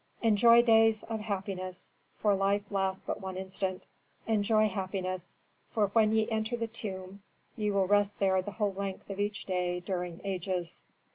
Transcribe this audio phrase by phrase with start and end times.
[0.23, 3.85] "Enjoy days of happiness, for life lasts but one instant.
[4.25, 5.35] Enjoy happiness,
[5.69, 7.21] for when ye enter the tomb
[7.55, 10.81] ye will rest there the whole length of each day during ages."